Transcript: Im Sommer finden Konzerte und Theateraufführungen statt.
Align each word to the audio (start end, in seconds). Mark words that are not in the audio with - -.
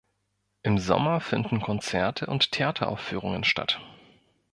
Im 0.63 0.79
Sommer 0.79 1.19
finden 1.21 1.61
Konzerte 1.61 2.25
und 2.25 2.51
Theateraufführungen 2.51 3.43
statt. 3.43 3.79